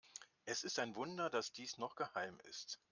Es 0.45 0.63
ist 0.63 0.79
ein 0.79 0.95
Wunder, 0.95 1.29
dass 1.29 1.51
dies 1.53 1.77
noch 1.77 1.95
geheim 1.95 2.39
ist. 2.49 2.81